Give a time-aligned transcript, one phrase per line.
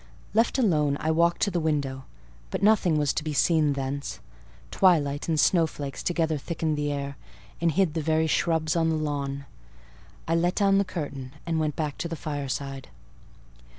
[0.33, 2.05] Left alone, I walked to the window;
[2.49, 4.19] but nothing was to be seen thence:
[4.71, 7.17] twilight and snowflakes together thickened the air,
[7.61, 9.45] and hid the very shrubs on the lawn.
[10.27, 12.89] I let down the curtain and went back to the fireside.